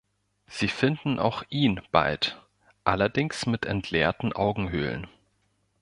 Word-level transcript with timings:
Sie 0.47 0.67
finden 0.67 1.19
auch 1.19 1.43
ihn 1.49 1.79
bald, 1.91 2.41
allerdings 2.83 3.45
mit 3.45 3.67
entleerten 3.67 4.33
Augenhöhlen. 4.33 5.05